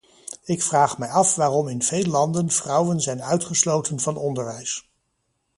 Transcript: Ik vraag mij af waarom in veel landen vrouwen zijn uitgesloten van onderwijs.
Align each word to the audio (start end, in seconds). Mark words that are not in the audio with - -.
Ik 0.43 0.61
vraag 0.63 0.97
mij 0.97 1.09
af 1.09 1.35
waarom 1.35 1.67
in 1.67 1.81
veel 1.81 2.05
landen 2.05 2.49
vrouwen 2.49 3.01
zijn 3.01 3.21
uitgesloten 3.23 3.99
van 3.99 4.15
onderwijs. 4.17 4.89